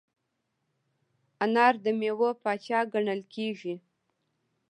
[1.43, 3.75] انار د میوو پاچا ګڼل کېږي.